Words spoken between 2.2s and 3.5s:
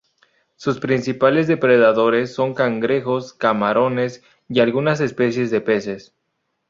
son cangrejos,